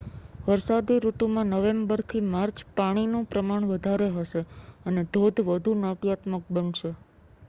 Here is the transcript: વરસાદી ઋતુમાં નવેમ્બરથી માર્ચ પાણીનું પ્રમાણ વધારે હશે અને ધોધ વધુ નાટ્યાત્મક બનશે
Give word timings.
વરસાદી 0.45 1.01
ઋતુમાં 1.01 1.51
નવેમ્બરથી 1.53 2.21
માર્ચ 2.29 2.57
પાણીનું 2.73 3.27
પ્રમાણ 3.29 3.69
વધારે 3.71 4.07
હશે 4.15 4.41
અને 4.85 5.05
ધોધ 5.11 5.45
વધુ 5.47 5.77
નાટ્યાત્મક 5.79 6.43
બનશે 6.53 6.91